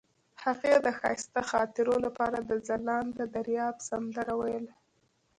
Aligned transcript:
هغې 0.43 0.73
د 0.85 0.87
ښایسته 0.99 1.41
خاطرو 1.51 1.95
لپاره 2.05 2.37
د 2.49 2.51
ځلانده 2.67 3.23
دریاب 3.35 3.75
سندره 3.89 4.33
ویله. 4.39 4.73